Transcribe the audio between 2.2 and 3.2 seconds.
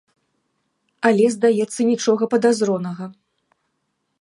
падазронага.